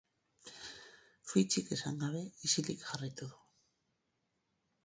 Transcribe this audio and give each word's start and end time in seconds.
Fitxik 1.33 1.69
esan 1.77 2.01
gabe 2.05 2.23
ixilik 2.49 2.83
jarraitu 2.89 3.31
du. 3.35 3.41